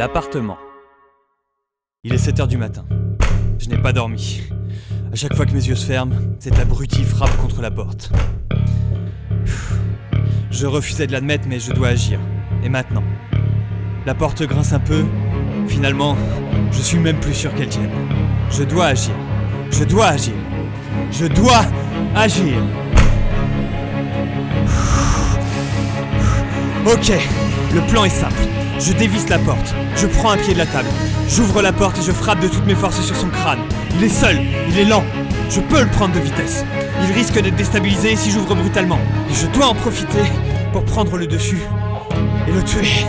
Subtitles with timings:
[0.00, 0.56] L'appartement.
[2.04, 2.86] Il est 7 heures du matin.
[3.58, 4.40] Je n'ai pas dormi.
[5.12, 8.10] À chaque fois que mes yeux se ferment, cette abruti frappe contre la porte.
[10.50, 12.18] Je refusais de l'admettre, mais je dois agir.
[12.64, 13.02] Et maintenant
[14.06, 15.04] La porte grince un peu.
[15.68, 16.16] Finalement,
[16.72, 17.90] je suis même plus sûr qu'elle tienne.
[18.50, 19.14] Je dois agir.
[19.70, 20.34] Je dois agir.
[21.12, 21.66] Je dois
[22.14, 22.56] agir.
[26.86, 27.12] Ok,
[27.74, 28.49] le plan est simple.
[28.80, 30.88] Je dévisse la porte, je prends un pied de la table,
[31.28, 33.58] j'ouvre la porte et je frappe de toutes mes forces sur son crâne.
[33.96, 34.40] Il est seul,
[34.70, 35.04] il est lent,
[35.50, 36.64] je peux le prendre de vitesse.
[37.02, 38.98] Il risque d'être déstabilisé si j'ouvre brutalement.
[39.30, 40.22] Et je dois en profiter
[40.72, 41.60] pour prendre le dessus
[42.48, 43.04] et le tuer.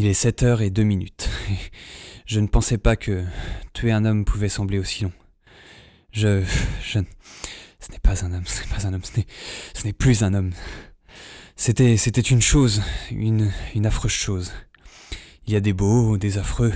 [0.00, 1.28] Il est 7 heures et 2 minutes.
[2.24, 3.24] Je ne pensais pas que
[3.72, 5.12] tuer un homme pouvait sembler aussi long.
[6.12, 6.44] Je.
[6.84, 7.00] Je.
[7.80, 10.52] Ce n'est pas un homme, ce n'est pas un homme, ce n'est, plus un homme.
[11.56, 13.50] C'était, c'était une chose, une,
[13.84, 14.52] affreuse chose.
[15.48, 16.72] Il y a des beaux, des affreux,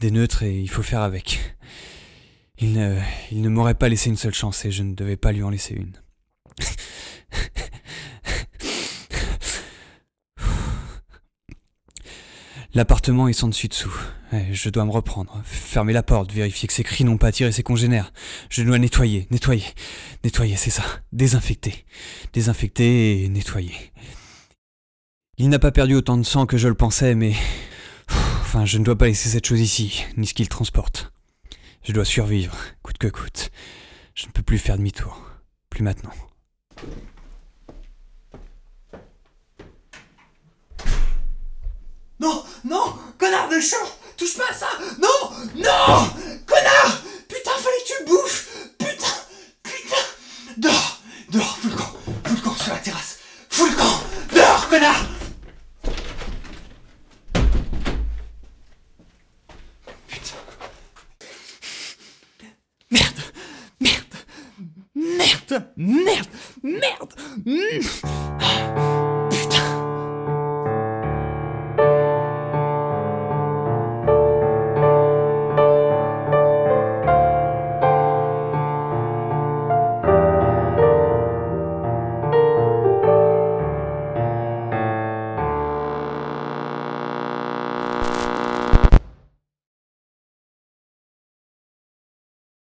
[0.00, 1.56] des neutres et il faut faire avec.
[2.60, 5.48] Il ne m'aurait pas laissé une seule chance et je ne devais pas lui en
[5.48, 5.94] laisser une.
[12.78, 13.92] L'appartement est sans dessus-dessous.
[14.32, 17.50] Ouais, Je dois me reprendre, fermer la porte, vérifier que ces cris n'ont pas attiré
[17.50, 18.12] ses congénères.
[18.50, 19.64] Je dois nettoyer, nettoyer,
[20.22, 20.84] nettoyer, c'est ça.
[21.10, 21.84] Désinfecter.
[22.32, 23.74] Désinfecter et nettoyer.
[25.38, 27.34] Il n'a pas perdu autant de sang que je le pensais, mais...
[28.42, 31.12] Enfin, je ne dois pas laisser cette chose ici, ni ce qu'il transporte.
[31.82, 33.50] Je dois survivre, coûte que coûte.
[34.14, 35.20] Je ne peux plus faire demi-tour.
[35.68, 36.12] Plus maintenant.
[42.64, 43.78] Non, connard de chien,
[44.16, 44.66] touche pas à ça,
[44.98, 46.10] non, non,
[46.46, 48.48] connard, putain, fallait que tu le bouffes,
[48.78, 49.06] putain,
[49.62, 49.96] putain,
[50.56, 51.92] dehors, dehors, fous le camp,
[52.26, 54.02] fous le camp sur la terrasse, fous le camp,
[54.32, 55.06] dehors, connard.
[60.08, 60.34] Putain.
[62.90, 63.22] Merde,
[63.80, 66.28] merde, merde,
[66.62, 67.14] merde,